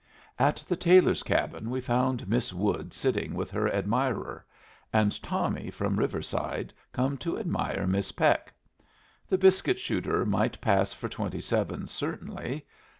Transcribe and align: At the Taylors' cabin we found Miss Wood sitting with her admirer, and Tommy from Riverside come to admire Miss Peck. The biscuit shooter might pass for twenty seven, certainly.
At 0.39 0.63
the 0.67 0.75
Taylors' 0.75 1.21
cabin 1.21 1.69
we 1.69 1.79
found 1.79 2.27
Miss 2.27 2.51
Wood 2.51 2.91
sitting 2.91 3.35
with 3.35 3.51
her 3.51 3.71
admirer, 3.71 4.43
and 4.91 5.21
Tommy 5.21 5.69
from 5.69 5.99
Riverside 5.99 6.73
come 6.91 7.17
to 7.17 7.37
admire 7.37 7.85
Miss 7.85 8.11
Peck. 8.11 8.51
The 9.29 9.37
biscuit 9.37 9.79
shooter 9.79 10.25
might 10.25 10.59
pass 10.59 10.91
for 10.91 11.07
twenty 11.07 11.39
seven, 11.39 11.85
certainly. 11.85 12.65